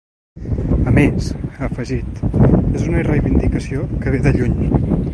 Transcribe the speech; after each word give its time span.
A 0.91 0.93
més, 0.95 1.27
ha 1.59 1.69
afegit 1.69 2.23
que 2.39 2.57
és 2.81 2.89
una 2.89 3.07
reivindicació 3.11 3.89
que 3.97 4.17
ve 4.19 4.27
de 4.29 4.39
lluny. 4.41 4.61